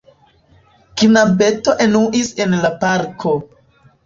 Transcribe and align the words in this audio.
Knabeto 1.01 1.75
enuis 1.85 2.33
en 2.47 2.57
la 2.65 2.73
parko. 2.85 3.37